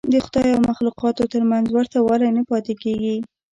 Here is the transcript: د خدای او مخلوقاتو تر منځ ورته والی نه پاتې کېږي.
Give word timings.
د 0.11 0.13
خدای 0.25 0.47
او 0.53 0.61
مخلوقاتو 0.69 1.23
تر 1.33 1.41
منځ 1.51 1.65
ورته 1.69 1.97
والی 2.01 2.29
نه 2.37 2.43
پاتې 2.49 2.73
کېږي. 2.83 3.15